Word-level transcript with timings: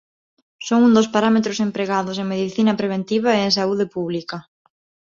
Son 0.67 0.79
un 0.87 0.91
dos 0.97 1.11
parámetros 1.15 1.59
empregados 1.67 2.15
en 2.21 2.31
Medicina 2.33 2.77
preventiva 2.81 3.29
e 3.33 3.43
en 3.45 3.51
Saúde 3.57 3.85
pública. 3.95 4.37